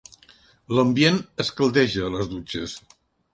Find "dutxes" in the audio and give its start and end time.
2.33-2.75